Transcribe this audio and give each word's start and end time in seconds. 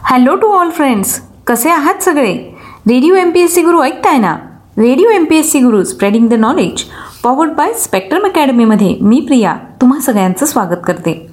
Hello 0.00 0.34
to 0.34 0.48
all 0.48 0.70
friends 0.70 1.20
कसे 1.46 1.70
आहात 1.70 2.02
सगळे? 2.02 2.32
Radio 2.88 3.14
M 3.14 3.30
P 3.30 3.40
S 3.40 3.54
C 3.54 3.62
guru 3.62 3.82
ऐकताय 3.82 4.18
ना? 4.18 4.36
Radio 4.78 5.10
M 5.10 5.24
P 5.24 5.36
S 5.36 5.52
C 5.52 5.60
guru 5.60 5.84
spreading 5.84 6.28
the 6.28 6.34
knowledge 6.34 6.82
powered 7.22 7.52
by 7.52 7.72
Spectrum 7.72 8.24
अकॅडमीमध्ये 8.24 8.96
मी 9.00 9.20
प्रिया 9.20 9.56
तुम्हा 9.80 10.00
सगळ्यांचं 10.00 10.46
स्वागत 10.46 10.80
करते. 10.84 11.30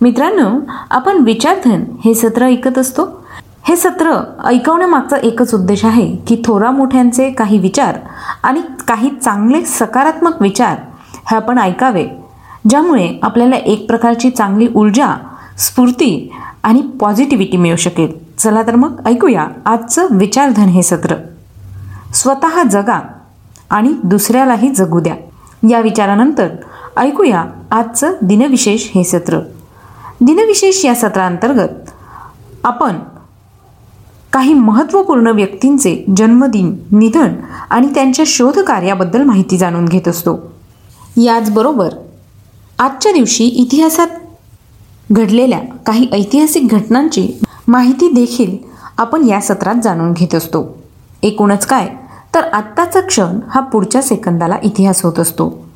मित्रांनो 0.00 0.48
आपण 0.90 1.16
विचारधन 1.16 1.84
हे 2.04 2.14
सत्र 2.14 2.44
ऐकत 2.44 2.78
असतो. 2.78 3.26
हे 3.68 3.76
सत्र 3.76 4.12
ऐकवण्यामागचा 4.44 5.16
एकच 5.16 5.54
उद्देश 5.54 5.84
आहे 5.84 6.16
की 6.16 6.42
थोरा 6.44 6.70
मोठ्यांचे 6.70 7.30
काही 7.30 7.58
विचार 7.58 7.98
आणि 8.42 8.60
काही 8.88 9.10
चांगले 9.22 9.64
सकारात्मक 9.64 10.42
विचार 10.42 10.76
हे 11.30 11.36
आपण 11.36 11.58
ऐकावे 11.58 12.06
ज्यामुळे 12.68 13.18
आपल्याला 13.22 13.56
एक 13.56 13.86
प्रकारची 13.88 14.30
चांगली 14.30 14.68
ऊर्जा 14.74 15.14
स्फूर्ती 15.58 16.32
आणि 16.62 16.80
पॉझिटिव्हिटी 16.80 17.56
मिळू 17.56 17.76
शकेल. 17.76 18.12
चला 18.38 18.62
तर 18.62 18.74
मग 18.74 19.00
ऐकूया 19.06 19.46
आजचं 19.66 20.06
विचारधन 20.10 20.62
हे 20.62 20.82
सत्र. 20.82 21.14
स्वतः 22.14 22.62
जगा 22.62 23.00
आणि 23.70 23.94
दुसऱ्यालाही 24.04 24.68
जगू 24.68 25.00
द्या. 25.00 25.14
या 25.70 25.80
विचारानंतर 25.80 26.48
ऐकूया 26.96 27.44
आजचं 27.70 28.12
दिनविशेष 28.22 28.88
हे 28.94 29.04
सत्र. 29.04 29.40
दिनविशेष 30.20 30.84
या 30.84 30.94
सत्रांतर्गत 30.94 31.90
आपण 32.64 32.98
काही 34.32 34.54
महत्त्वपूर्ण 34.54 35.26
व्यक्तींचे 35.26 36.04
जन्मदिन 36.16 36.76
निधन 36.92 37.28
आणि 37.70 37.86
त्यांच्या 37.94 38.24
शोधकार्याबद्दल 38.28 39.22
माहिती 39.22 39.58
जाणून 39.58 39.84
घेत 39.84 40.08
असतो. 40.08 40.52
याचबरोबर 41.16 41.88
आजच्या 42.78 43.12
दिवशी 43.12 43.44
इतिहासात 43.44 44.06
घडलेल्या 45.12 45.60
काही 45.86 46.08
ऐतिहासिक 46.12 46.68
घटनांची 46.68 47.28
माहिती 47.68 48.08
देखील 48.12 48.56
आपण 48.98 49.28
या 49.28 49.40
सत्रात 49.40 49.74
जाणून 49.82 50.12
घेत 50.12 50.34
असतो. 50.34 50.78
एकूणच 51.22 51.66
काय? 51.66 51.88
तर 52.34 52.40
आत्ताचा 52.40 53.00
क्षण 53.00 53.38
हा 53.50 53.60
पुढच्या 53.60 54.02
सेकंदाला 54.02 54.56
इतिहास 54.62 55.04
होत 55.04 55.18
असतो. 55.18 55.66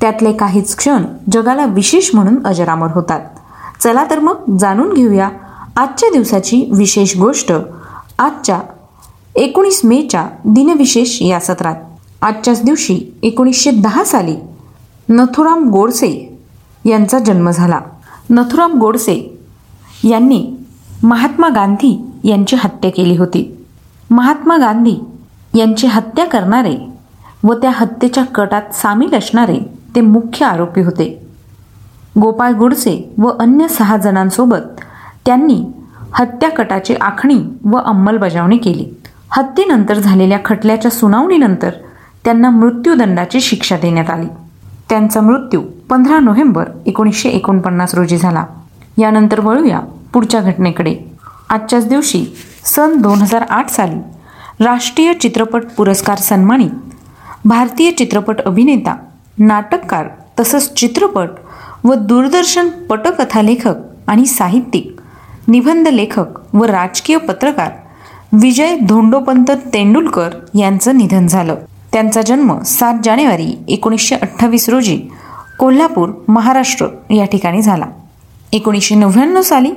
त्यातले 0.00 0.32
काहीच 0.32 0.76
क्षण 0.76 1.04
जगाला 1.32 1.64
विशेष 1.64 2.10
म्हणून 2.14 2.46
अजरामर 2.46 2.88
होतात. 2.90 3.20
चला 3.80 4.04
तर 4.10 4.18
मग 4.18 4.56
जाणून 4.58 4.92
घेऊया 4.92 5.28
आजच्या 5.76 6.08
दिवसाची 6.12 6.68
विशेष 6.72 7.16
गोष्ट 7.16 7.52
आजच्या 8.18 8.60
एकोणीस 9.34 9.80
मेच्या 9.84 10.28
दिनविशेष 10.44 11.22
या 11.22 11.40
सत्रात. 11.40 11.74
आजच्याच 12.22 12.62
दिवशी 12.62 13.00
एकोणीसशे 13.22 13.70
दहा 13.70 14.04
साली 14.04 14.36
नथुराम 15.08 15.68
गोडसे 15.70 16.38
यांचा 16.84 17.18
जन्म 17.18 17.50
झाला. 17.50 17.80
नथुराम 18.30 18.72
गोडसे 18.72 19.38
यांनी 20.04 20.56
महात्मा 21.02 21.48
गांधी 21.48 22.04
यांची 22.24 22.56
हत्या 22.56 22.90
केली 22.90 23.16
होती. 23.16 23.66
महात्मा 24.10 24.56
गांधी 24.56 24.96
यांची 25.54 25.86
हत्या 25.86 26.24
करणारे 26.24 26.76
व 27.44 27.54
त्या 27.54 27.70
हत्येच्या 27.74 28.24
कटात 28.24 28.74
सामील 28.74 29.14
असणारे 29.14 29.58
ते 29.94 30.00
मुख्य 30.00 30.46
आरोपी 30.46 30.80
होते. 30.80 31.26
गोपाळ 32.20 32.52
गुडसे 32.52 33.14
व 33.18 33.28
अन्य 33.28 33.68
सहा 33.68 33.96
जणांसोबत 33.96 34.80
त्यांनी 35.26 35.62
हत्याकटाची 36.14 36.94
आखणी 36.94 37.40
व 37.64 37.76
अंमलबजावणी 37.76 38.56
केली. 38.56 38.86
हत्येनंतर 39.30 39.94
झालेल्या 39.94 40.38
खटल्याच्या 40.44 40.90
सुनावणीनंतर 40.90 41.70
त्यांना 42.24 42.50
मृत्यूदंडाची 42.50 43.40
शिक्षा 43.40 43.76
देण्यात 43.76 44.10
आली. 44.10 44.26
त्यांचा 44.88 45.20
मृत्यू 45.20 45.62
पंधरा 45.92 46.18
नोव्हेंबर 46.18 46.68
एकोणीसशे 46.86 47.28
एकोणपन्नास 47.28 47.94
रोजी 47.94 48.16
झाला. 48.16 48.44
यानंतर 48.98 49.40
वळूया 49.40 49.80
पुढच्या 50.12 50.40
घटनेकडे. 50.40 50.94
आजच्याच 51.50 51.88
दिवशी 51.88 52.24
सन 52.64 52.96
दोन 52.96 53.18
हजार 53.18 53.44
आठ 53.50 53.70
साली 53.70 54.64
राष्ट्रीय 54.64 55.12
चित्रपट 55.12 55.64
पुरस्कार 55.76 56.18
सन्मानित 56.18 56.70
भारतीय 57.44 57.90
चित्रपट 57.90 58.40
अभिनेता 58.40 58.96
नाटककार 59.38 60.06
तसंच 60.40 60.72
चित्रपट 60.72 61.28
व 61.84 61.94
दूरदर्शन 61.94 62.68
पटकथा 62.68 63.42
लेखक 63.42 63.74
आणि 64.06 64.26
साहित्यिक 64.26 65.00
निबंध 65.48 65.88
लेखक 65.88 66.54
व 66.54 66.64
राजकीय 66.64 67.16
पत्रकार 67.16 67.70
विजय 68.32 68.76
धोंडोपंत 68.78 69.50
तेंडुलकर 69.50 70.30
यांचं 70.54 70.98
निधन 70.98 71.26
झालं. 71.26 71.54
त्यांचा 71.92 72.22
जन्म 72.22 72.60
सात 72.60 72.94
जानेवारी 73.04 73.64
एकोणीसशे 73.68 74.14
अठ्ठावीस 74.14 74.68
रोजी 74.68 75.00
कोल्हापूर 75.62 76.10
महाराष्ट्र 76.28 76.86
या 77.10 77.24
ठिकाणी 77.24 77.62
झाला. 77.62 77.86
एकोणीसशे 78.52 78.94
नव्याण्णव 78.94 79.42
साली 79.42 79.70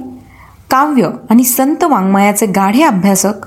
काव्य 0.72 1.10
आणि 1.30 1.44
संत 1.44 1.84
वाङ्मयाचे 1.84 2.46
गाढे 2.46 2.84
अभ्यासक 2.84 3.46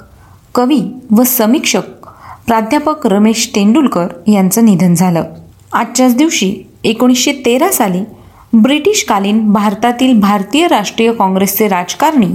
कवी 0.54 0.80
व 1.10 1.22
समीक्षक 1.22 2.06
प्राध्यापक 2.46 3.06
रमेश 3.06 3.50
तेंडुलकर 3.54 4.06
यांचं 4.26 4.64
निधन 4.64 4.94
झालं. 4.94 5.24
आजच्याच 5.72 6.16
दिवशी 6.16 6.54
एकोणीसशे 6.84 7.32
तेरा 7.32 7.70
साली 7.72 8.04
ब्रिटिशकालीन 8.52 9.52
भारतातील 9.52 10.20
भारतीय 10.20 10.66
राष्ट्रीय 10.66 11.12
काँग्रेसचे 11.12 11.68
राजकारणी 11.68 12.32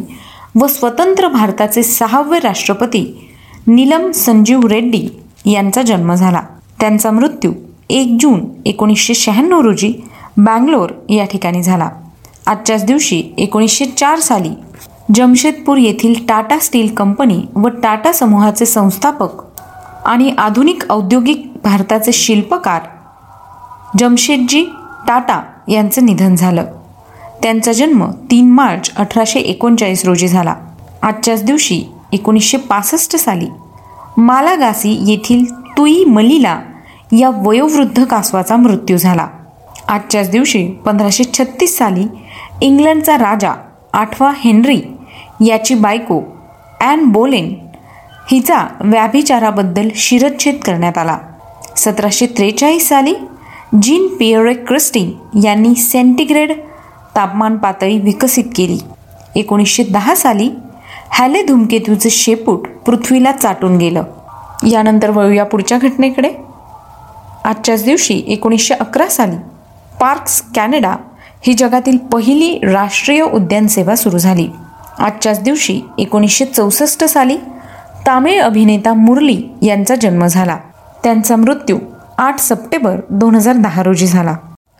व 0.55 0.67
स्वतंत्र 0.67 1.27
भारताचे 1.27 1.83
सहावे 1.83 2.39
राष्ट्रपती 2.39 3.29
नीलम 3.67 4.11
संजीव 4.11 4.67
रेड्डी 4.67 5.07
यांचा 5.45 5.81
जन्म 5.81 6.13
झाला. 6.13 6.41
त्यांचा 6.79 7.11
मृत्यू 7.11 7.53
एक 7.89 8.17
जून 8.19 8.41
एकोणीसशे 8.65 9.13
शहाण्णव 9.13 9.61
रोजी 9.61 9.93
बँगलोर 10.37 10.91
या 11.09 11.25
ठिकाणी 11.25 11.63
झाला. 11.63 11.89
आजच्याच 12.47 12.85
दिवशी 12.85 13.23
एकोणीसशे 13.37 13.85
चार 13.85 14.19
साली 14.19 14.49
जमशेदपूर 15.15 15.77
येथील 15.77 16.13
टाटा 16.27 16.57
स्टील 16.59 16.93
कंपनी 16.95 17.41
व 17.55 17.67
टाटा 17.67 18.11
समूहाचे 18.11 18.65
संस्थापक 18.65 19.41
आणि 20.05 20.31
आधुनिक 20.37 20.83
औद्योगिक 20.89 21.51
भारताचे 21.63 22.11
शिल्पकार 22.11 22.81
जमशेदजी 23.99 24.63
टाटा 25.07 25.41
यांचं 25.67 26.05
निधन 26.05 26.35
झालं. 26.35 26.65
त्यांचा 27.41 27.71
जन्म 27.71 28.05
तीन 28.31 28.51
मार्च 28.51 28.91
अठराशे 28.97 29.39
एकोणचाळीस 29.39 30.05
रोजी 30.05 30.27
झाला. 30.27 30.55
आजच्याच 31.01 31.43
दिवशी 31.43 31.83
एकोणीसशे 32.11 32.57
पासष्ट 32.57 33.15
साली 33.15 33.47
मालागासी 34.17 34.97
येथील 35.11 35.45
तुई 35.77 36.03
मलिला 36.05 36.59
या 37.19 37.29
वयोवृद्ध 37.41 38.03
कासवाचा 38.03 38.55
मृत्यू 38.55 38.97
झाला. 38.97 39.27
आजच्याच 39.87 40.29
दिवशी 40.29 40.67
पंधराशे 40.85 41.23
छत्तीस 41.23 41.77
साली 41.77 42.05
इंग्लंडचा 42.61 43.17
राजा 43.17 43.53
आठवा 43.93 44.31
हेनरी 44.37 44.81
याची 45.47 45.75
बायको 45.75 46.21
ॲन 46.81 47.03
बोलेन 47.05 47.53
हिचा 48.31 48.67
व्याभिचाराबद्दल 48.81 49.89
शिरच्छेद 49.95 50.57
करण्यात 50.65 50.97
आला. 50.97 51.17
सतराशे 51.77 52.25
त्रेचाळीस 52.25 52.87
साली 52.89 53.13
जीन 53.81 54.07
पियरे 54.07 54.53
क्रिस्टी 54.53 55.17
यांनी 55.43 55.75
सेंटीग्रेड 55.75 56.51
तापमान 57.15 57.57
पातळी 57.57 57.99
विकसित 57.99 58.43
केली. 58.55 58.79
एकोणीसशे 59.35 59.83
दहा 59.83 60.15
साली 60.15 60.49
हॅले 61.11 61.43
धूमकेतूचं 61.43 62.09
शेपूट 62.11 62.67
पृथ्वीला 62.85 63.31
चाटून 63.31 63.77
गेलं. 63.77 64.03
यानंतर 64.67 65.09
वळूया 65.09 65.45
पुढच्या 65.45 65.77
घटनेकडे. 65.77 66.29
आजच्याच 67.45 67.83
दिवशी 67.83 68.23
एकोणीसशे 68.27 68.73
अकरा 68.73 69.07
साली 69.07 69.35
पार्क्स 70.01 70.41
कॅनडा 70.55 70.95
ही 71.41 71.53
जगातील 71.53 71.97
पहिली 71.97 72.59
राष्ट्रीय 72.73 73.21
उद्यान 73.21 73.67
सेवा 73.67 73.95
सुरू 73.95 74.17
झाली. 74.17 74.49
आजच्याच 74.99 75.41
दिवशी 75.41 75.81
एकोणीसशे 75.97 76.45
चौसष्ट 76.45 77.03
साली 77.03 77.37
तामिळ 78.07 78.41
अभिनेता 78.41 78.93
मुरली 78.93 79.43
यांचा 79.61 79.95
जन्म 79.95 80.25
झाला. 80.25 80.57
त्यांचा 81.03 81.35
मृत्यू 81.35 81.77
आठ 82.17 82.39
सप्टेंबर 82.39 82.99
दोन 83.09 83.35
हजार 83.35 83.55
दहा 83.55 83.83
रोजी 83.83 84.07
झाला. 84.07 84.35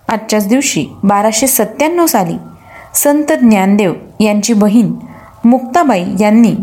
आजच्याच 0.07 0.47
दिवशी 0.47 0.85
बाराशे 1.03 1.47
सत्त्याण्णव 1.47 2.06
साली 2.06 2.38
संत 2.95 3.31
ज्ञानदेव 3.31 3.94
यांची 4.19 4.53
बहीण 4.53 4.94
मुक्ताबाई 5.45 6.03
यांनी 6.19 6.56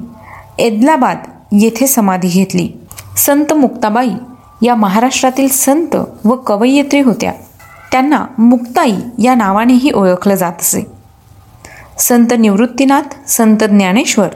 एदलाबाद 0.59 1.19
येथे 1.53 1.87
समाधी 1.87 2.29
घेतली. 2.29 2.69
संत 3.17 3.53
मुक्ताबाई 3.53 4.11
या 4.63 4.75
महाराष्ट्रातील 4.75 5.49
संत 5.49 5.97
व 6.25 6.35
कवयित्री 6.37 7.01
होत्या. 7.01 7.33
त्यांना 7.93 8.25
मुक्ताई 8.39 8.95
या 9.19 9.35
नावानेही 9.35 9.91
ओळखलं 9.91 10.35
जात 10.35 10.53
असे. 10.61 10.87
संत 11.99 12.27
निवृत्तीनाथ 12.39 13.29
संत 13.29 13.65
ज्ञानेश्वर 13.65 14.29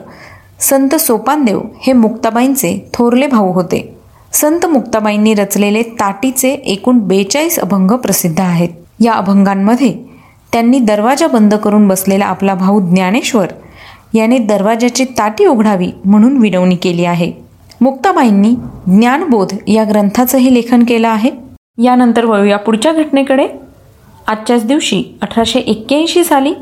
संत 0.59 0.95
सोपानदेव 0.95 1.61
हे 1.81 1.93
मुक्ताबाईंचे 1.93 2.89
थोरले 2.93 3.27
भाऊ 3.27 3.51
होते. 3.51 3.97
संत 4.33 4.65
मुक्ताबाईंनी 4.65 5.33
रचलेले 5.33 5.83
ताटीचे 5.83 6.49
एकूण 6.49 6.99
बेचाळीस 6.99 7.59
अभंग 7.59 7.91
प्रसिद्ध 7.91 8.41
आहेत. 8.41 8.69
या 8.99 9.13
अभंगांमध्ये 9.13 9.95
त्यांनी 10.51 10.79
दरवाजा 10.79 11.27
बंद 11.27 11.53
करून 11.53 11.87
बसलेला 11.87 12.25
आपला 12.25 12.53
भाऊ 12.53 12.79
ज्ञानेश्वर 12.81 13.47
याने 14.13 14.37
दरवाजाची 14.37 15.03
ताटी 15.03 15.45
उघडावी 15.45 15.91
म्हणून 16.05 16.37
विनवणी 16.37 16.75
केली 16.75 17.05
आहे. 17.05 17.44
मुक्ताबाईंनी 17.81 18.55
ज्ञानबोध 18.87 19.53
या 19.67 19.83
ग्रंथाचंही 19.83 20.53
लेखन 20.53 20.83
केलं 20.83 21.07
आहे. 21.07 21.31
यानंतर 21.83 22.25
वळूया 22.25 22.57
पुढच्या 22.57 22.93
घटनेकडे. 22.93 23.47
आजच्याच 24.27 24.65
दिवशी 24.65 25.03
अठराशे 25.21 25.59
एक्क्याऐंशी 25.59 26.23
साली 26.23 26.53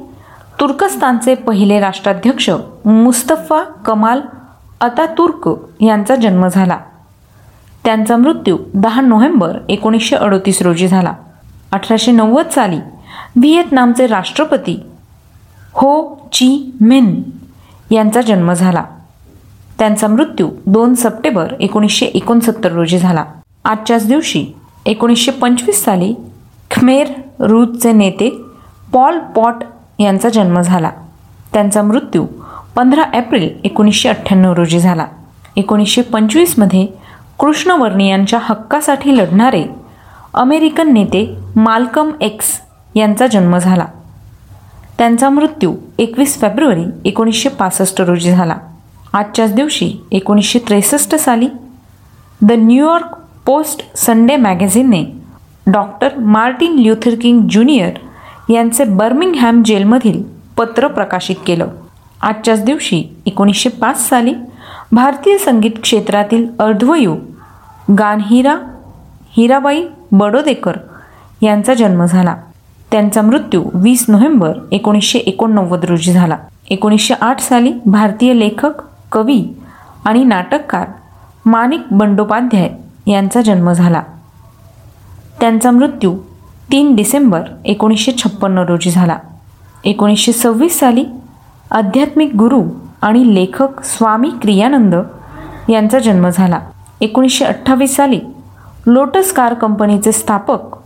तुर्कस्तानचे 0.60 1.36
पहिले 1.36 1.80
राष्ट्राध्यक्ष 1.80 2.50
मुस्तफा 2.86 3.64
कमाल 3.64 4.22
अतातुर्क 4.82 5.50
यांचा 5.82 6.16
जन्म 6.16 6.48
झाला. 6.48 6.78
त्यांचा 7.86 8.18
मृत्यू 8.18 8.58
दहा 8.74 9.02
नोव्हेंबर 9.02 9.58
एकोणीसशे 9.70 10.16
अडोतीस 10.16 10.62
रोजी 10.62 10.88
झाला. 10.88 11.14
अठराशे 11.72 12.12
नव्वद 12.12 12.50
साली 12.50 12.78
व्हिएतनामचे 13.36 14.08
राष्ट्रपती 14.08 14.80
हो 15.74 16.16
ची 16.34 16.72
मिन 16.82 17.24
यांचा 17.92 18.22
जन्म 18.22 18.54
झाला. 18.54 18.84
त्यांचा 19.80 20.08
मृत्यू 20.08 20.50
दोन 20.66 20.94
सप्टेंबर 20.94 21.54
एकोणीसशे 21.60 22.06
एकोणसत्तर 22.06 22.72
रोजी 22.72 22.98
झाला. 22.98 23.24
आजच्याच 23.66 24.08
दिवशी 24.08 24.46
एकोणीसशे 24.86 25.32
पंचवीस 25.32 25.84
साली 25.84 26.14
खमेर 26.72 27.08
रूजचे 27.40 27.92
नेते 27.92 28.30
पॉल 28.94 29.20
पॉट 29.20 29.56
यांचा 30.00 30.30
जन्म 30.30 30.62
झाला. 30.62 30.92
त्यांचा 31.54 31.82
मृत्यू 31.82 32.26
पंधरा 32.76 33.04
एप्रिल 33.14 33.50
एकोणीसशे 33.64 34.10
अठ्ठ्याण्णव 34.10 34.54
रोजी 34.54 34.80
झाला. 34.80 35.06
एकोणीसशे 35.56 36.02
पंचवीसमध्ये 36.02 36.88
कृष्णवर्णीयांच्या 37.40 38.40
हक्कासाठी 38.42 39.18
लढणारे 39.18 39.64
अमेरिकन 40.34 40.94
नेते 40.94 41.36
माल्कम 41.56 42.12
एक्स 42.22 42.62
यांचा 42.96 43.28
जन्म 43.28 43.58
झाला. 43.58 43.86
त्यांचा 44.98 45.30
मृत्यू 45.30 45.76
एकवीस 46.00 46.42
फेब्रुवारी 46.42 46.84
एकोणीसशे 47.06 47.50
पासष्ट 47.50 48.02
रोजी 48.02 48.32
झाला. 48.32 48.56
आजच्याच 49.14 49.54
दिवशी 49.54 49.92
एकोणीसशे 50.12 50.60
त्रेसष्ट 50.60 51.16
साली 51.16 51.48
the 52.42 52.52
New York 52.52 53.16
Post 53.46 53.82
Sunday 53.98 54.36
मॅगझिनने 54.36 55.04
doctor 55.68 56.18
Martin 56.18 56.80
Luther 56.80 57.16
King 57.22 57.48
Junior 57.50 57.92
यांचे 58.54 58.84
बर्मिंगहॅम 58.84 59.62
जेलमधील 59.64 60.22
पत्र 60.58 60.88
प्रकाशित 60.88 61.36
केलं. 61.48 61.68
आजच्याच 62.22 62.64
दिवशी 62.64 63.04
एकोणीसशे 63.26 63.70
पाच 63.70 64.10
साली 64.10 64.34
भारतीय 64.92 65.38
संगीत 65.38 65.72
क्षेत्रातील 65.82 66.48
अर्धवयू 66.60 67.16
गानहिरा 68.00 68.56
हिराबाई 69.38 69.84
बडोदेकर 70.12 70.78
यांचा 71.42 71.74
जन्म 71.74 72.06
झाला. 72.06 72.36
त्यांचा 72.92 73.22
मृत्यू 73.22 73.64
वीस 73.74 74.06
नोव्हेंबर 74.08 74.58
एकोणीसशे 74.72 75.20
एकोणनव्वद 75.20 75.86
रोजी 75.86 76.14
झाला. 76.14 76.38
एकोणीसशे 76.70 77.14
आठ 77.22 77.40
साली 77.40 77.74
भारतीय 77.86 78.34
लेखक 78.34 78.82
कवी 79.14 79.44
आणि 80.06 80.24
नाटककार 80.24 80.88
माणिक 81.46 81.82
बंडोपाध्याय 81.92 82.70
यांचा 83.12 83.42
जन्म 83.42 83.72
झाला. 83.72 84.02
त्यांचा 85.40 85.72
मृत्यू 85.72 86.18
तीन 86.72 86.96
डिसेंबर 86.96 87.42
एकोणीसशे 87.66 88.12
छप्पन्न 88.12 88.58
रोजी 88.58 88.92
झाला. 88.92 89.18
एकोणीसशे 89.84 90.32
सव्वीस 90.32 90.80
साली 90.80 91.06
आध्यात्मिक 91.72 92.36
गुरु 92.36 92.64
आणि 93.02 93.36
लेखक 93.36 93.84
स्वामी 93.84 94.30
क्रियानंद 94.42 94.96
यांचा 95.70 96.00
जन्म 96.00 96.30
झाला. 96.30 96.60
एकोणीसशे 97.02 97.46
अठ्ठावीस 97.46 97.96
साली 97.96 98.20
लोटस 98.88 99.34
कार 99.34 99.54
कंपनीचे 99.54 100.12
स्थापक 100.12 100.78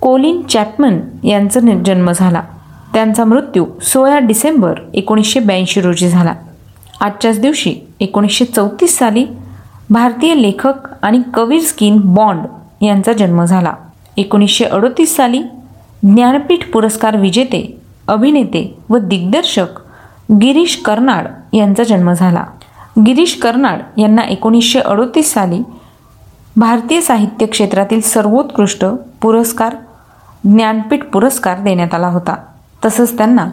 कोलिन 0.00 0.42
चॅपमन 0.42 0.98
यांचा 1.24 1.60
जन्म 1.60 2.12
झाला. 2.12 2.42
त्यांचा 2.94 3.24
मृत्यू 3.24 3.66
सोळा 3.82 4.18
डिसेंबर 4.18 4.74
एकोणीसशे 4.94 5.40
ब्याऐंशी 5.40 5.80
रोजी 5.80 6.08
झाला. 6.08 6.34
आजच्याच 7.00 7.40
दिवशी 7.40 7.76
एकोणीसशे 8.00 8.44
चौतीस 8.44 8.98
साली 8.98 9.26
भारतीय 9.90 10.34
लेखक 10.34 10.72
आणि 11.02 11.22
कवी 11.34 11.60
स्किन 11.62 12.00
बॉन्ड 12.04 12.46
यांचा 12.84 13.12
जन्म 13.12 13.44
झाला. 13.44 13.74
एकोणीसशे 14.16 14.64
अडोतीस 14.64 15.16
साली 15.16 15.42
ज्ञानपीठ 16.02 16.70
पुरस्कार 16.72 17.16
विजेते 17.16 17.80
अभिनेते 18.08 18.78
व 18.90 18.98
दिग्दर्शक 18.98 19.66
गिरीश 20.32 20.82
कर्नाड 20.84 21.26
यांचा 21.52 21.84
जन्म 21.84 22.12
झाला. 22.12 22.44
गिरीश 23.06 23.38
कर्नाड 23.42 24.00
यांना 24.00 24.22
एकोणीसशे 24.22 24.78
अडोतीस 24.78 25.32
साली 25.32 25.62
भारतीय 26.56 27.00
साहित्य 27.00 27.46
क्षेत्रातील 27.46 28.00
सर्वोत्कृष्ट 28.00 28.84
पुरस्कार 29.22 29.76
ज्ञानपीठ 30.44 31.04
पुरस्कार 31.04 31.60
देण्यात 31.60 31.94
आला 31.94 32.08
होता. 32.08 32.36
तसंच 32.84 33.18
त्यांना 33.18 33.46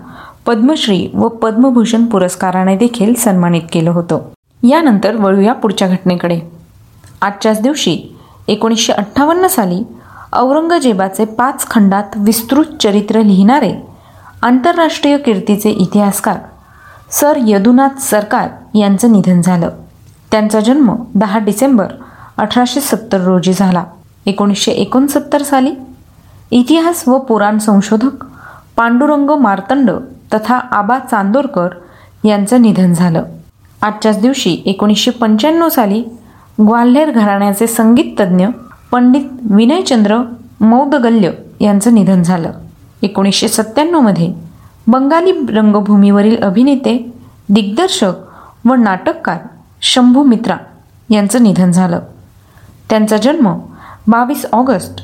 पद्मश्री 0.45 1.07
व 1.13 1.27
पद्मभूषण 1.27 2.05
पुरस्काराने 2.05 2.77
देखील 2.77 3.13
सन्मानित 3.13 3.61
केलं 3.71 3.91
होतं. 3.91 4.19
यानंतर 4.63 5.15
वळूया 5.15 5.53
पुढच्या 5.53 5.87
घटनेकडे. 5.87 6.39
आजच्याच 7.21 7.61
दिवशी 7.61 8.15
एकोणीसशे 8.47 8.93
अठ्ठावन्न 8.93 9.47
साली 9.47 9.83
औरंगजेबाचे 10.33 11.25
पाच 11.25 11.69
खंडात 11.69 12.03
विस्तृत 12.15 12.65
चरित्र 12.83 13.21
लिहिणारे 13.21 13.73
आंतरराष्ट्रीय 14.41 15.17
कीर्तीचे 15.17 15.69
इतिहासकार 15.69 16.37
सर 17.11 17.37
यदुनाथ 17.47 17.99
सरकार 17.99 18.49
यांचं 18.75 19.11
निधन 19.11 19.41
झालं. 19.41 19.69
त्यांचा 20.31 20.59
जन्म 20.59 20.95
दहा 21.15 21.39
डिसेंबर 21.39 21.85
अठराशे 22.37 22.81
सत्तर 22.81 23.21
रोजी 23.21 23.53
झाला. 23.53 23.83
एकोणीसशे 24.25 24.71
एकोणसत्तर 24.71 25.41
साली 25.41 25.71
इतिहास 26.51 27.07
व 27.07 27.17
पुराण 27.17 27.57
संशोधक 27.57 28.25
पांडुरंग 28.77 29.29
मार्तंड 29.29 29.91
तथा 30.35 30.55
आबा 30.57 30.99
चांदोरकर 30.99 31.67
यांचं 32.23 32.61
निधन 32.61 32.93
झालं. 32.93 33.23
आजच्याच 33.81 34.21
दिवशी 34.21 34.61
एकोणीसशे 34.65 35.11
पंच्याण्णव 35.11 35.69
साली 35.69 36.03
ग्वाल्हेर 36.59 37.11
घराण्याचे 37.11 37.67
संगीत 37.67 38.19
तज्ज्ञ 38.19 38.47
पंडित 38.91 39.25
विनयचंद्र 39.51 40.17
मौदगल्य 40.61 41.31
यांचं 41.61 41.93
निधन 41.93 42.23
झालं. 42.23 42.51
एकोणीसशे 43.01 43.47
सत्त्याण्णवमध्ये 43.47 44.33
बंगाली 44.87 45.31
रंगभूमीवरील 45.31 46.43
अभिनेते 46.43 47.13
दिग्दर्शक 47.49 48.13
व 48.65 48.73
नाटककार 48.73 49.37
शंभू 49.81 50.23
मित्रा 50.23 50.57
यांचं 51.09 51.43
निधन 51.43 51.71
झालं. 51.71 51.99
त्यांचा 52.89 53.17
जन्म 53.17 53.59
बावीस 54.07 54.45
ऑगस्ट 54.51 55.01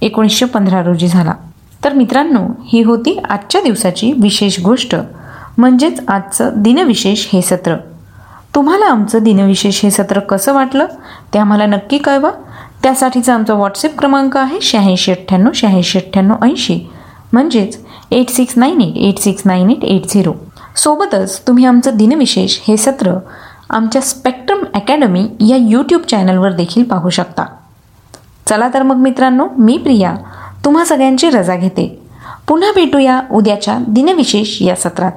एकोणीसशे 0.00 0.44
पंधरा 0.44 0.82
रोजी 0.82 1.08
झाला. 1.08 1.32
तर 1.84 1.92
मित्रांनो 1.92 2.46
ही 2.64 2.82
होती 2.82 3.18
आजच्या 3.30 3.60
दिवसाची 3.60 4.12
विशेष 4.12 4.60
गोष्ट. 4.60 4.96
म्हणजेच 5.58 6.00
आजचं 6.08 6.50
दिनविशेष 6.56 7.26
हे 7.32 7.42
सत्र. 7.42 7.76
तुम्हाला 8.54 8.86
आमचं 8.86 9.18
दिनविशेष 9.18 9.80
हे 9.82 9.90
सत्र 9.90 10.18
कसं 10.18 10.54
वाटलं 10.54 10.86
ते 11.34 11.38
आम्हाला 11.38 11.66
नक्की 11.66 11.98
कळवा. 11.98 12.30
त्यासाठीचा 12.82 13.34
आमचा 13.34 13.54
व्हॉट्सअप 13.54 13.98
क्रमांक 13.98 14.36
आहे 14.36 14.60
शहाऐंशी 14.60 15.12
अठ्ठ्याण्णव 15.12 15.50
शहाऐंशी 15.54 15.98
अठ्ठ्याण्णव 15.98 16.34
ऐंशी. 16.42 16.80
म्हणजेच 17.32 17.78
eight 18.10 18.30
six 18.30 18.54
nine 18.56 18.80
eight 18.80 18.96
eight 18.96 19.18
six 19.18 19.42
nine 19.44 19.70
eight 19.70 19.84
eight 19.84 20.02
zero. 20.06 20.32
सोबतच 20.76 21.46
तुम्ही 21.46 21.64
आमचं 21.64 21.90
दिनविशेष 21.94 22.58
हे 22.68 22.76
सत्र 22.76 23.12
आमच्या 23.70 24.02
स्पेक्ट्रम 24.02 24.58
अकॅडमी 24.74 25.28
या 25.40 25.56
यूट्यूब 25.60 26.02
चॅनलवर 26.02 26.52
देखील 26.52 26.84
पाहू 26.84 27.10
शकता. 27.10 27.44
चला 28.48 28.68
तर 28.74 28.82
मग 28.82 28.96
मित्रांनो 28.96 29.46
मी 29.58 29.76
प्रिया 29.76 30.14
तुम्हा 30.64 30.84
सगळ्यांची 30.84 31.30
रजा 31.30 31.56
घेते. 31.56 32.02
पुन्हा 32.48 32.72
भेटूया 32.72 33.20
उद्याच्या 33.32 33.78
दिनविशेष 33.88 34.62
या 34.62 34.74
सत्रात. 34.74 35.12